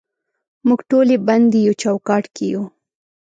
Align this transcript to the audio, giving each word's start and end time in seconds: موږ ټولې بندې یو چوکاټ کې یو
موږ 0.67 0.79
ټولې 0.89 1.15
بندې 1.27 1.59
یو 1.67 1.73
چوکاټ 1.81 2.23
کې 2.35 2.45
یو 2.53 2.63